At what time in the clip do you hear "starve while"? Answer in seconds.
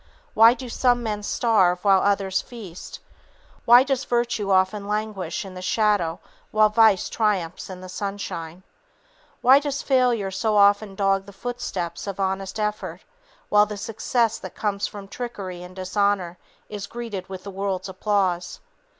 1.21-2.01